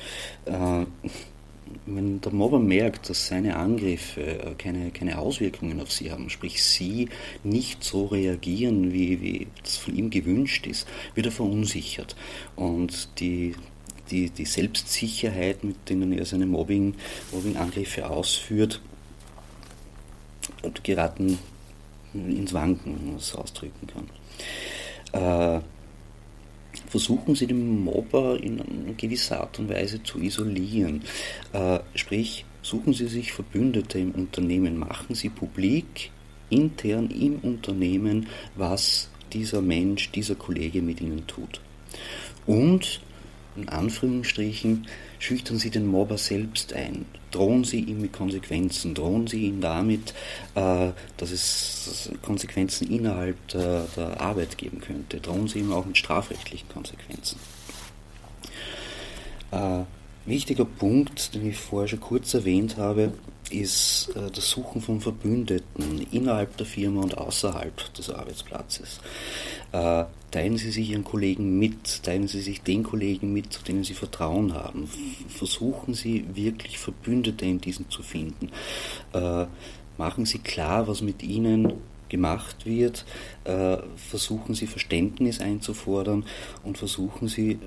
Wenn 1.86 2.20
der 2.20 2.32
Mobber 2.32 2.58
merkt, 2.58 3.08
dass 3.08 3.28
seine 3.28 3.56
Angriffe 3.56 4.20
äh, 4.20 4.54
keine, 4.56 4.90
keine 4.90 5.18
Auswirkungen 5.18 5.80
auf 5.80 5.92
sie 5.92 6.10
haben, 6.10 6.30
sprich 6.30 6.62
sie 6.62 7.08
nicht 7.44 7.84
so 7.84 8.06
reagieren, 8.06 8.92
wie, 8.92 9.20
wie 9.20 9.46
das 9.62 9.76
von 9.76 9.96
ihm 9.96 10.10
gewünscht 10.10 10.66
ist, 10.66 10.86
wird 11.14 11.26
er 11.26 11.32
verunsichert. 11.32 12.16
Und 12.54 13.08
die, 13.20 13.54
die, 14.10 14.30
die 14.30 14.44
Selbstsicherheit, 14.44 15.64
mit 15.64 15.88
denen 15.88 16.12
er 16.12 16.24
seine 16.24 16.46
Mobbing, 16.46 16.94
Mobbing-Angriffe 17.32 18.08
ausführt, 18.08 18.80
geraten 20.82 21.38
ins 22.14 22.52
Wanken, 22.52 22.96
wenn 22.96 23.06
man 23.06 23.16
es 23.16 23.34
ausdrücken 23.34 23.86
kann. 23.86 24.08
Äh, 25.12 25.60
versuchen 26.88 27.34
Sie 27.34 27.46
den 27.46 27.84
Mobber 27.84 28.38
in 28.42 28.96
gewisser 28.96 29.40
Art 29.40 29.58
und 29.58 29.68
Weise 29.68 30.02
zu 30.02 30.20
isolieren. 30.20 31.02
Äh, 31.52 31.80
sprich, 31.94 32.44
suchen 32.62 32.92
Sie 32.92 33.08
sich 33.08 33.32
Verbündete 33.32 33.98
im 33.98 34.12
Unternehmen, 34.12 34.78
machen 34.78 35.14
Sie 35.14 35.28
publik, 35.28 36.10
intern 36.50 37.10
im 37.10 37.38
Unternehmen, 37.40 38.26
was 38.54 39.10
dieser 39.32 39.62
Mensch, 39.62 40.10
dieser 40.10 40.34
Kollege 40.34 40.82
mit 40.82 41.00
Ihnen 41.00 41.26
tut. 41.26 41.60
Und 42.46 43.00
in 43.56 43.68
Anführungsstrichen, 43.68 44.86
schüchtern 45.26 45.58
Sie 45.58 45.70
den 45.70 45.86
Mobber 45.86 46.18
selbst 46.18 46.72
ein, 46.72 47.04
drohen 47.32 47.64
Sie 47.64 47.80
ihm 47.80 48.00
mit 48.00 48.12
Konsequenzen, 48.12 48.94
drohen 48.94 49.26
Sie 49.26 49.46
ihm 49.46 49.60
damit, 49.60 50.14
äh, 50.54 50.90
dass 51.16 51.30
es 51.32 52.10
Konsequenzen 52.22 52.88
innerhalb 52.88 53.36
der, 53.48 53.88
der 53.96 54.20
Arbeit 54.20 54.56
geben 54.56 54.80
könnte, 54.80 55.20
drohen 55.20 55.48
Sie 55.48 55.58
ihm 55.58 55.72
auch 55.72 55.84
mit 55.84 55.98
strafrechtlichen 55.98 56.68
Konsequenzen. 56.68 57.40
Äh, 59.50 59.80
wichtiger 60.26 60.64
Punkt, 60.64 61.34
den 61.34 61.50
ich 61.50 61.56
vorher 61.56 61.88
schon 61.88 62.00
kurz 62.00 62.32
erwähnt 62.32 62.76
habe, 62.76 63.12
ist 63.50 64.10
äh, 64.14 64.30
das 64.30 64.50
Suchen 64.50 64.80
von 64.80 65.00
Verbündeten 65.00 66.06
innerhalb 66.10 66.56
der 66.56 66.66
Firma 66.66 67.02
und 67.02 67.16
außerhalb 67.16 67.94
des 67.94 68.10
Arbeitsplatzes. 68.10 69.00
Äh, 69.72 70.04
teilen 70.30 70.56
Sie 70.56 70.70
sich 70.70 70.90
Ihren 70.90 71.04
Kollegen 71.04 71.58
mit, 71.58 72.02
teilen 72.02 72.28
Sie 72.28 72.40
sich 72.40 72.62
den 72.62 72.82
Kollegen 72.82 73.32
mit, 73.32 73.52
zu 73.52 73.62
denen 73.62 73.84
Sie 73.84 73.94
Vertrauen 73.94 74.54
haben. 74.54 74.88
Versuchen 75.28 75.94
Sie 75.94 76.24
wirklich 76.34 76.78
Verbündete 76.78 77.44
in 77.44 77.60
diesen 77.60 77.90
zu 77.90 78.02
finden. 78.02 78.50
Äh, 79.12 79.46
machen 79.98 80.26
Sie 80.26 80.38
klar, 80.38 80.88
was 80.88 81.00
mit 81.02 81.22
Ihnen 81.22 81.72
gemacht 82.08 82.66
wird, 82.66 83.04
versuchen 83.96 84.54
Sie 84.54 84.68
Verständnis 84.68 85.40
einzufordern 85.40 86.24
und 86.62 86.78
versuchen 86.78 87.26
Sie 87.26 87.58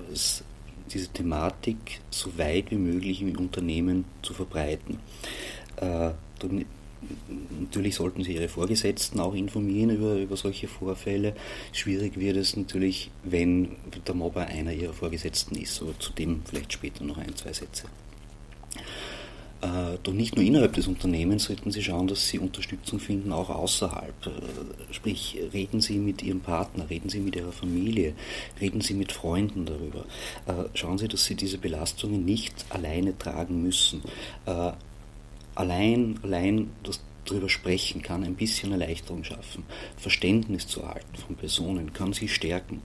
diese 0.92 1.08
Thematik 1.08 2.00
so 2.10 2.36
weit 2.38 2.70
wie 2.70 2.76
möglich 2.76 3.22
im 3.22 3.36
Unternehmen 3.36 4.04
zu 4.22 4.34
verbreiten. 4.34 4.98
Äh, 5.80 6.10
natürlich 7.58 7.94
sollten 7.94 8.22
Sie 8.22 8.34
Ihre 8.34 8.48
Vorgesetzten 8.48 9.20
auch 9.20 9.34
informieren 9.34 9.90
über, 9.90 10.16
über 10.16 10.36
solche 10.36 10.68
Vorfälle. 10.68 11.34
Schwierig 11.72 12.18
wird 12.18 12.36
es 12.36 12.56
natürlich, 12.56 13.10
wenn 13.24 13.76
der 14.06 14.14
Mobber 14.14 14.46
einer 14.46 14.72
Ihrer 14.72 14.92
Vorgesetzten 14.92 15.56
ist, 15.56 15.80
aber 15.82 15.98
zu 15.98 16.12
dem 16.12 16.42
vielleicht 16.44 16.72
später 16.72 17.04
noch 17.04 17.18
ein, 17.18 17.34
zwei 17.36 17.52
Sätze. 17.52 17.86
Äh, 19.62 19.98
doch 20.02 20.14
nicht 20.14 20.36
nur 20.36 20.44
innerhalb 20.44 20.72
des 20.72 20.86
Unternehmens 20.86 21.44
sollten 21.44 21.70
Sie 21.70 21.82
schauen, 21.82 22.06
dass 22.06 22.28
Sie 22.28 22.38
Unterstützung 22.38 22.98
finden, 22.98 23.30
auch 23.30 23.50
außerhalb. 23.50 24.14
Äh, 24.26 24.94
sprich, 24.94 25.38
reden 25.52 25.82
Sie 25.82 25.98
mit 25.98 26.22
Ihrem 26.22 26.40
Partner, 26.40 26.88
reden 26.88 27.10
Sie 27.10 27.20
mit 27.20 27.36
Ihrer 27.36 27.52
Familie, 27.52 28.14
reden 28.58 28.80
Sie 28.80 28.94
mit 28.94 29.12
Freunden 29.12 29.66
darüber. 29.66 30.06
Äh, 30.46 30.68
schauen 30.72 30.96
Sie, 30.96 31.08
dass 31.08 31.26
Sie 31.26 31.34
diese 31.34 31.58
Belastungen 31.58 32.24
nicht 32.24 32.54
alleine 32.70 33.16
tragen 33.18 33.62
müssen. 33.62 34.02
Allein, 35.60 36.18
allein 36.22 36.70
das 36.82 37.00
darüber 37.26 37.48
sprechen 37.48 38.02
kann 38.02 38.24
ein 38.24 38.34
bisschen 38.34 38.72
Erleichterung 38.72 39.24
schaffen. 39.24 39.64
Verständnis 39.96 40.66
zu 40.66 40.88
halten 40.88 41.16
von 41.16 41.36
Personen 41.36 41.92
kann 41.92 42.12
sie 42.12 42.28
stärken 42.28 42.80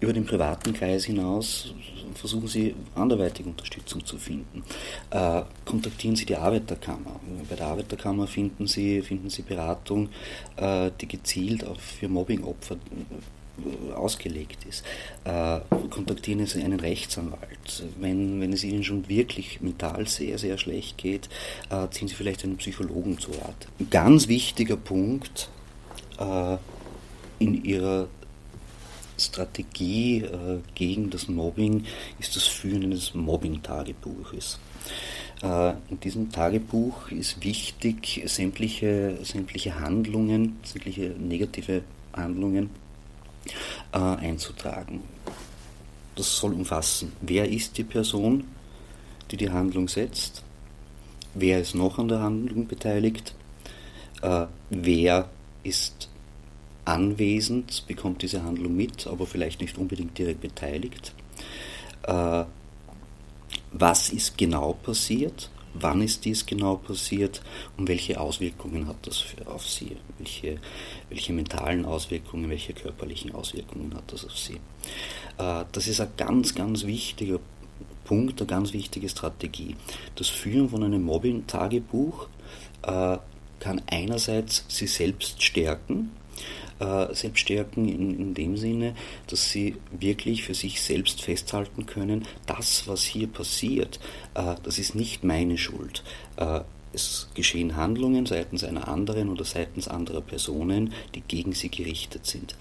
über 0.00 0.12
den 0.12 0.24
privaten 0.24 0.72
Kreis 0.72 1.04
hinaus 1.04 1.72
versuchen 2.14 2.48
Sie 2.48 2.74
anderweitig 2.94 3.46
Unterstützung 3.46 4.04
zu 4.04 4.18
finden. 4.18 4.64
Äh, 5.10 5.42
kontaktieren 5.64 6.16
Sie 6.16 6.26
die 6.26 6.36
Arbeiterkammer. 6.36 7.20
Bei 7.48 7.54
der 7.54 7.66
Arbeiterkammer 7.66 8.26
finden 8.26 8.66
Sie, 8.66 9.02
finden 9.02 9.30
Sie 9.30 9.42
Beratung, 9.42 10.08
äh, 10.56 10.90
die 11.00 11.06
gezielt 11.06 11.64
auch 11.64 11.78
für 11.78 12.08
Mobbingopfer 12.08 12.74
äh, 12.74 12.78
ausgelegt 13.94 14.64
ist. 14.68 14.84
Äh, 15.24 15.60
kontaktieren 15.90 16.46
Sie 16.46 16.62
einen 16.62 16.80
Rechtsanwalt. 16.80 17.84
Wenn, 17.98 18.40
wenn 18.40 18.52
es 18.52 18.64
Ihnen 18.64 18.84
schon 18.84 19.08
wirklich 19.08 19.60
mental 19.60 20.06
sehr, 20.06 20.38
sehr 20.38 20.58
schlecht 20.58 20.98
geht, 20.98 21.28
äh, 21.70 21.88
ziehen 21.90 22.08
Sie 22.08 22.14
vielleicht 22.14 22.44
einen 22.44 22.56
Psychologen 22.56 23.18
zu 23.18 23.30
Rat. 23.32 23.68
Ein 23.78 23.90
ganz 23.90 24.28
wichtiger 24.28 24.76
Punkt 24.76 25.48
äh, 26.18 26.56
in 27.38 27.64
Ihrer 27.64 28.08
Strategie 29.18 30.24
gegen 30.74 31.10
das 31.10 31.28
Mobbing 31.28 31.84
ist 32.18 32.36
das 32.36 32.46
Führen 32.46 32.84
eines 32.84 33.12
Mobbing-Tagebuches. 33.14 34.58
In 35.42 36.00
diesem 36.00 36.32
Tagebuch 36.32 37.10
ist 37.10 37.44
wichtig, 37.44 38.22
sämtliche, 38.24 39.18
sämtliche 39.22 39.78
Handlungen, 39.78 40.58
sämtliche 40.62 41.14
negative 41.18 41.82
Handlungen 42.14 42.70
äh, 43.92 43.98
einzutragen. 43.98 45.02
Das 46.16 46.36
soll 46.36 46.52
umfassen, 46.52 47.12
wer 47.20 47.48
ist 47.48 47.78
die 47.78 47.84
Person, 47.84 48.44
die 49.30 49.36
die 49.36 49.50
Handlung 49.50 49.88
setzt, 49.88 50.42
wer 51.34 51.60
ist 51.60 51.74
noch 51.74 51.98
an 51.98 52.08
der 52.08 52.20
Handlung 52.20 52.66
beteiligt, 52.66 53.34
äh, 54.22 54.46
wer 54.70 55.28
ist 55.62 56.08
anwesend, 56.84 57.86
bekommt 57.86 58.22
diese 58.22 58.42
Handlung 58.42 58.76
mit, 58.76 59.06
aber 59.06 59.26
vielleicht 59.26 59.60
nicht 59.60 59.78
unbedingt 59.78 60.18
direkt 60.18 60.40
beteiligt. 60.40 61.14
Äh, 62.02 62.44
was 63.72 64.10
ist 64.10 64.36
genau 64.36 64.72
passiert? 64.72 65.50
Wann 65.74 66.02
ist 66.02 66.24
dies 66.24 66.46
genau 66.46 66.76
passiert 66.76 67.42
und 67.76 67.88
welche 67.88 68.20
Auswirkungen 68.20 68.86
hat 68.88 69.06
das 69.06 69.18
für, 69.18 69.46
auf 69.46 69.66
Sie? 69.66 69.96
Welche, 70.18 70.58
welche 71.08 71.32
mentalen 71.32 71.84
Auswirkungen, 71.84 72.50
welche 72.50 72.72
körperlichen 72.72 73.32
Auswirkungen 73.34 73.94
hat 73.94 74.12
das 74.12 74.24
auf 74.24 74.36
Sie? 74.36 74.60
Äh, 75.38 75.64
das 75.70 75.86
ist 75.86 76.00
ein 76.00 76.10
ganz, 76.16 76.54
ganz 76.54 76.84
wichtiger 76.84 77.38
Punkt, 78.04 78.40
eine 78.40 78.48
ganz 78.48 78.72
wichtige 78.72 79.08
Strategie. 79.08 79.76
Das 80.16 80.28
Führen 80.28 80.68
von 80.68 80.82
einem 80.82 81.04
Mobbing-Tagebuch 81.04 82.28
äh, 82.82 83.18
kann 83.60 83.82
einerseits 83.86 84.64
Sie 84.68 84.86
selbst 84.86 85.42
stärken, 85.42 86.10
äh, 86.80 87.14
selbst 87.14 87.40
stärken 87.40 87.88
in, 87.88 88.18
in 88.18 88.34
dem 88.34 88.56
Sinne, 88.56 88.94
dass 89.26 89.50
sie 89.50 89.76
wirklich 89.92 90.42
für 90.42 90.54
sich 90.54 90.80
selbst 90.80 91.22
festhalten 91.22 91.86
können, 91.86 92.26
das, 92.46 92.88
was 92.88 93.04
hier 93.04 93.28
passiert, 93.28 94.00
äh, 94.34 94.56
das 94.62 94.78
ist 94.78 94.94
nicht 94.94 95.24
meine 95.24 95.58
Schuld. 95.58 96.02
Äh, 96.36 96.60
es 96.92 97.28
geschehen 97.34 97.76
Handlungen 97.76 98.26
seitens 98.26 98.64
einer 98.64 98.88
anderen 98.88 99.28
oder 99.28 99.44
seitens 99.44 99.86
anderer 99.86 100.22
Personen, 100.22 100.92
die 101.14 101.20
gegen 101.20 101.52
sie 101.52 101.68
gerichtet 101.68 102.26
sind. 102.26 102.56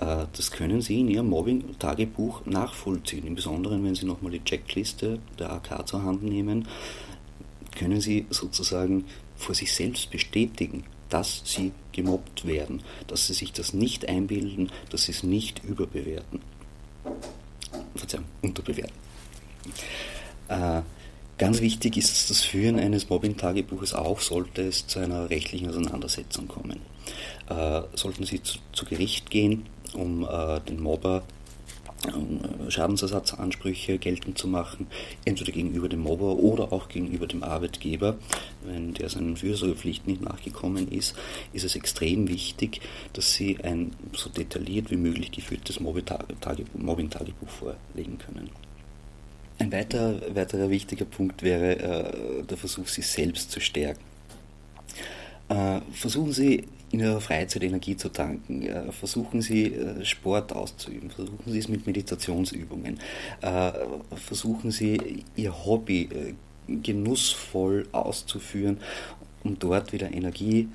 Äh, 0.00 0.26
das 0.32 0.50
können 0.50 0.80
Sie 0.80 1.00
in 1.00 1.08
Ihrem 1.08 1.28
Mobbing-Tagebuch 1.28 2.46
nachvollziehen. 2.46 3.26
Im 3.26 3.34
Besonderen, 3.34 3.84
wenn 3.84 3.94
Sie 3.94 4.06
nochmal 4.06 4.32
die 4.32 4.44
Checkliste 4.44 5.18
der 5.38 5.52
AK 5.52 5.88
zur 5.88 6.02
Hand 6.02 6.22
nehmen, 6.22 6.68
können 7.76 8.00
Sie 8.00 8.26
sozusagen 8.30 9.04
vor 9.36 9.54
sich 9.54 9.72
selbst 9.72 10.10
bestätigen, 10.10 10.84
dass 11.08 11.42
sie 11.44 11.72
gemobbt 11.92 12.46
werden, 12.46 12.82
dass 13.06 13.26
sie 13.26 13.34
sich 13.34 13.52
das 13.52 13.72
nicht 13.72 14.08
einbilden, 14.08 14.70
dass 14.90 15.04
sie 15.04 15.12
es 15.12 15.22
nicht 15.22 15.62
überbewerten. 15.64 16.40
Verzeihung, 17.94 18.24
unterbewerten. 18.42 18.94
Äh, 20.48 20.82
ganz 21.38 21.60
wichtig 21.60 21.96
ist 21.96 22.30
das 22.30 22.42
Führen 22.42 22.78
eines 22.78 23.08
Mobbing-Tagebuches 23.08 23.94
auch, 23.94 24.20
sollte 24.20 24.62
es 24.62 24.86
zu 24.86 24.98
einer 24.98 25.30
rechtlichen 25.30 25.70
Auseinandersetzung 25.70 26.48
kommen. 26.48 26.80
Äh, 27.48 27.82
sollten 27.94 28.24
Sie 28.24 28.42
zu, 28.42 28.58
zu, 28.72 28.84
Gericht 28.84 29.30
gehen, 29.30 29.66
um 29.92 30.26
äh, 30.28 30.60
den 30.60 30.80
Mobber 30.80 31.22
Schadensersatzansprüche 32.68 33.98
geltend 33.98 34.38
zu 34.38 34.48
machen, 34.48 34.86
entweder 35.24 35.52
gegenüber 35.52 35.88
dem 35.88 36.00
Mobber 36.00 36.36
oder 36.36 36.72
auch 36.72 36.88
gegenüber 36.88 37.26
dem 37.26 37.42
Arbeitgeber. 37.42 38.16
Wenn 38.64 38.94
der 38.94 39.08
seinen 39.08 39.36
Fürsorgepflichten 39.36 40.12
nicht 40.12 40.22
nachgekommen 40.22 40.90
ist, 40.90 41.14
ist 41.52 41.64
es 41.64 41.76
extrem 41.76 42.28
wichtig, 42.28 42.80
dass 43.12 43.34
Sie 43.34 43.58
ein 43.62 43.92
so 44.12 44.30
detailliert 44.30 44.90
wie 44.90 44.96
möglich 44.96 45.30
geführtes 45.30 45.80
Mobbing-Tagebuch 45.80 47.48
vorlegen 47.48 48.18
können. 48.18 48.50
Ein 49.58 49.70
weiterer, 49.72 50.34
weiterer 50.34 50.68
wichtiger 50.68 51.04
Punkt 51.04 51.42
wäre 51.42 51.78
äh, 51.78 52.42
der 52.42 52.56
Versuch, 52.56 52.88
sich 52.88 53.06
selbst 53.06 53.52
zu 53.52 53.60
stärken. 53.60 54.02
Äh, 55.48 55.80
versuchen 55.92 56.32
Sie 56.32 56.64
in 56.94 57.00
Ihrer 57.00 57.20
Freizeit 57.20 57.62
Energie 57.62 57.96
zu 57.96 58.08
tanken. 58.08 58.68
Versuchen 58.92 59.42
Sie 59.42 59.74
äh, 59.74 60.04
Sport 60.04 60.52
auszuüben, 60.52 61.10
versuchen 61.10 61.52
Sie 61.52 61.58
es 61.58 61.68
mit 61.68 61.86
Meditationsübungen, 61.86 63.00
äh, 63.40 63.72
versuchen 64.14 64.70
Sie 64.70 65.24
Ihr 65.36 65.64
Hobby 65.64 66.02
äh, 66.02 66.34
genussvoll 66.68 67.88
auszuführen, 67.92 68.78
um 69.42 69.58
dort 69.58 69.92
wieder 69.92 70.12
Energie 70.12 70.68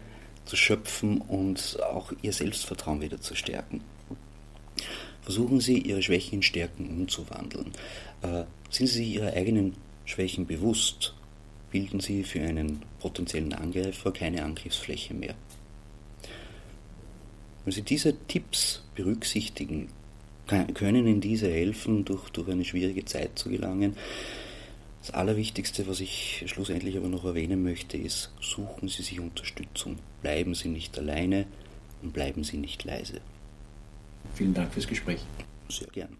zu 0.45 0.55
schöpfen 0.55 1.21
und 1.21 1.77
auch 1.93 2.11
Ihr 2.21 2.33
Selbstvertrauen 2.33 3.01
wieder 3.01 3.21
zu 3.21 3.35
stärken. 3.35 3.81
Versuchen 5.21 5.59
Sie, 5.59 5.79
Ihre 5.79 6.01
Schwächen 6.01 6.35
in 6.35 6.43
Stärken 6.43 6.89
umzuwandeln. 6.89 7.71
Sind 8.69 8.87
Sie 8.87 8.97
sich 8.97 9.07
Ihrer 9.15 9.33
eigenen 9.33 9.75
Schwächen 10.05 10.47
bewusst? 10.47 11.13
Bilden 11.71 11.99
Sie 11.99 12.23
für 12.23 12.41
einen 12.41 12.81
potenziellen 12.99 13.53
Angreifer 13.53 14.11
keine 14.11 14.43
Angriffsfläche 14.43 15.13
mehr. 15.13 15.35
Wenn 17.69 17.75
Sie 17.75 17.81
diese 17.83 18.15
Tipps 18.25 18.81
berücksichtigen, 18.95 19.89
können 20.47 21.05
Ihnen 21.05 21.21
diese 21.21 21.51
helfen, 21.51 22.03
durch, 22.03 22.31
durch 22.31 22.49
eine 22.49 22.65
schwierige 22.65 23.05
Zeit 23.05 23.37
zu 23.37 23.47
gelangen. 23.47 23.95
Das 25.03 25.11
Allerwichtigste, 25.11 25.87
was 25.87 25.99
ich 25.99 26.45
schlussendlich 26.47 26.97
aber 26.97 27.09
noch 27.09 27.25
erwähnen 27.25 27.61
möchte, 27.61 27.95
ist, 27.95 28.31
suchen 28.41 28.89
Sie 28.89 29.03
sich 29.03 29.19
Unterstützung. 29.19 29.99
Bleiben 30.23 30.55
Sie 30.55 30.69
nicht 30.69 30.97
alleine 30.97 31.45
und 32.01 32.11
bleiben 32.11 32.43
Sie 32.43 32.57
nicht 32.57 32.85
leise. 32.85 33.21
Vielen 34.33 34.55
Dank 34.55 34.73
fürs 34.73 34.87
Gespräch. 34.87 35.19
Sehr 35.69 35.89
gern. 35.89 36.17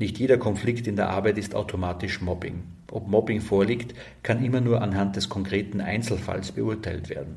Nicht 0.00 0.18
jeder 0.18 0.38
Konflikt 0.38 0.86
in 0.86 0.96
der 0.96 1.10
Arbeit 1.10 1.36
ist 1.36 1.54
automatisch 1.54 2.22
Mobbing. 2.22 2.62
Ob 2.90 3.06
Mobbing 3.06 3.42
vorliegt, 3.42 3.94
kann 4.22 4.42
immer 4.42 4.62
nur 4.62 4.80
anhand 4.80 5.14
des 5.14 5.28
konkreten 5.28 5.82
Einzelfalls 5.82 6.52
beurteilt 6.52 7.10
werden. 7.10 7.36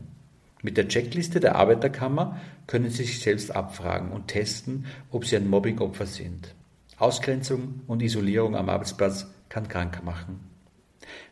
Mit 0.62 0.78
der 0.78 0.88
Checkliste 0.88 1.42
der 1.42 1.58
Arbeiterkammer 1.58 2.40
können 2.66 2.90
Sie 2.90 3.04
sich 3.04 3.20
selbst 3.20 3.54
abfragen 3.54 4.12
und 4.12 4.30
testen, 4.30 4.86
ob 5.12 5.26
Sie 5.26 5.36
ein 5.36 5.50
Mobbingopfer 5.50 6.06
sind. 6.06 6.56
Ausgrenzung 6.98 7.82
und 7.86 8.02
Isolierung 8.02 8.56
am 8.56 8.70
Arbeitsplatz 8.70 9.28
kann 9.50 9.68
krank 9.68 10.02
machen. 10.06 10.40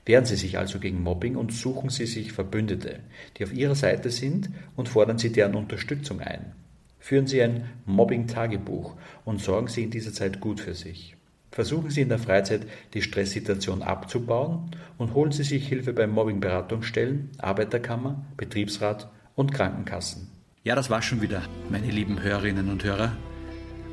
Wehren 0.06 0.26
Sie 0.26 0.36
sich 0.36 0.58
also 0.58 0.80
gegen 0.80 1.02
Mobbing 1.02 1.38
und 1.38 1.54
suchen 1.54 1.90
Sie 1.90 2.08
sich 2.08 2.34
Verbündete, 2.34 3.00
die 3.38 3.46
auf 3.46 3.54
Ihrer 3.54 3.76
Seite 3.76 4.10
sind 4.10 4.50
und 4.76 4.90
fordern 4.90 5.18
Sie 5.18 5.32
deren 5.32 5.56
Unterstützung 5.56 6.20
ein. 6.20 6.52
Führen 7.00 7.26
Sie 7.26 7.42
ein 7.42 7.70
Mobbing-Tagebuch 7.86 8.98
und 9.24 9.40
sorgen 9.40 9.70
Sie 9.70 9.84
in 9.84 9.92
dieser 9.92 10.12
Zeit 10.12 10.42
gut 10.42 10.60
für 10.60 10.76
sich. 10.76 11.16
Versuchen 11.52 11.90
Sie 11.90 12.02
in 12.02 12.10
der 12.10 12.18
Freizeit 12.18 12.66
die 12.94 13.02
Stresssituation 13.02 13.82
abzubauen 13.82 14.72
und 14.98 15.14
holen 15.14 15.34
Sie 15.34 15.44
sich 15.44 15.68
Hilfe 15.68 15.92
bei 15.92 16.08
Mobbingberatungsstellen, 16.08 17.30
Arbeiterkammer, 17.40 18.26
Betriebsrat 18.38 19.10
und 19.36 19.54
Krankenkassen. 19.54 20.30
Ja, 20.64 20.76
das 20.76 20.90
war 20.90 21.02
schon 21.02 21.22
wieder, 21.22 21.42
meine 21.70 21.92
lieben 21.92 22.22
Hörerinnen 22.22 22.70
und 22.70 22.86
Hörer. 22.86 23.18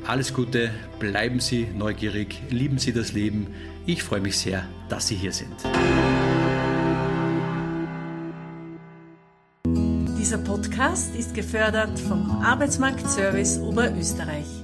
Alles 0.07 0.33
Gute, 0.33 0.71
bleiben 0.99 1.41
Sie 1.41 1.67
neugierig, 1.75 2.41
lieben 2.49 2.77
Sie 2.77 2.93
das 2.93 3.11
Leben. 3.11 3.47
Ich 3.85 4.03
freue 4.03 4.21
mich 4.21 4.37
sehr, 4.37 4.65
dass 4.87 5.07
Sie 5.07 5.15
hier 5.15 5.33
sind. 5.33 5.55
Dieser 10.17 10.37
Podcast 10.37 11.13
ist 11.13 11.33
gefördert 11.33 11.99
vom 11.99 12.41
Arbeitsmarktservice 12.41 13.59
Oberösterreich. 13.59 14.58